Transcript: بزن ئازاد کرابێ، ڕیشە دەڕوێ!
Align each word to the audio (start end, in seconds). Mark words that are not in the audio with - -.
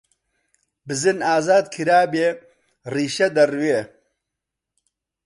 بزن 0.87 1.17
ئازاد 1.29 1.65
کرابێ، 1.73 2.27
ڕیشە 2.93 3.27
دەڕوێ! 3.35 3.79